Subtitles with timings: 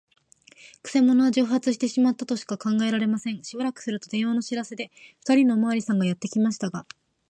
[0.81, 3.43] くせ者は蒸発してしまったとしか考えられません。
[3.43, 4.89] しばらくすると、電話の知らせで、
[5.19, 6.87] ふたりのおまわりさんがやってきましたが、